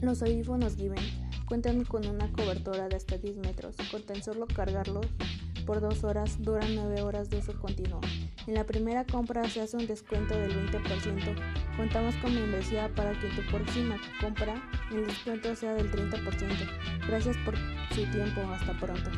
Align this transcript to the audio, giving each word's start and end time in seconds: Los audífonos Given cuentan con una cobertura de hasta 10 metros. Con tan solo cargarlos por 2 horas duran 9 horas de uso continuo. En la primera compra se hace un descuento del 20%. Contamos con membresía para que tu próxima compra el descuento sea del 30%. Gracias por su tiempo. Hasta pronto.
Los 0.00 0.22
audífonos 0.22 0.76
Given 0.76 1.04
cuentan 1.46 1.84
con 1.84 2.06
una 2.06 2.30
cobertura 2.30 2.88
de 2.88 2.96
hasta 2.96 3.18
10 3.18 3.38
metros. 3.38 3.74
Con 3.90 4.02
tan 4.02 4.22
solo 4.22 4.46
cargarlos 4.46 5.06
por 5.66 5.80
2 5.80 6.04
horas 6.04 6.40
duran 6.40 6.76
9 6.76 7.02
horas 7.02 7.30
de 7.30 7.38
uso 7.38 7.52
continuo. 7.60 8.00
En 8.46 8.54
la 8.54 8.64
primera 8.64 9.04
compra 9.04 9.48
se 9.48 9.60
hace 9.60 9.76
un 9.76 9.86
descuento 9.86 10.38
del 10.38 10.52
20%. 10.70 11.76
Contamos 11.76 12.14
con 12.16 12.32
membresía 12.32 12.88
para 12.94 13.12
que 13.18 13.28
tu 13.28 13.42
próxima 13.50 13.96
compra 14.20 14.54
el 14.92 15.04
descuento 15.04 15.54
sea 15.56 15.74
del 15.74 15.90
30%. 15.90 17.06
Gracias 17.08 17.36
por 17.44 17.56
su 17.90 18.04
tiempo. 18.12 18.40
Hasta 18.52 18.72
pronto. 18.78 19.10